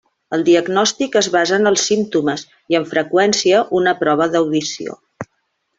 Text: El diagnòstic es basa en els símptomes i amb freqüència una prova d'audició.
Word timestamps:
El 0.35 0.43
diagnòstic 0.45 1.17
es 1.21 1.29
basa 1.35 1.59
en 1.61 1.71
els 1.73 1.83
símptomes 1.91 2.47
i 2.75 2.79
amb 2.81 2.91
freqüència 2.95 3.61
una 3.83 3.95
prova 4.05 4.31
d'audició. 4.37 4.99